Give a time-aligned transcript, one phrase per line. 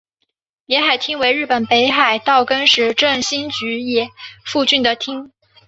[0.65, 4.09] 别海町为日本北海道根室振兴局野
[4.43, 5.31] 付郡的町。